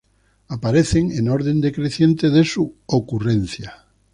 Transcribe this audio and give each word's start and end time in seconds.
Aparecen 0.47 1.11
en 1.11 1.29
orden 1.29 1.59
decreciente 1.61 2.31
de 2.31 2.43
su 2.43 2.73
ocurrencia. 2.87 3.85